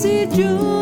see 0.00 0.24
you 0.32 0.79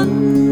one. 0.04 0.51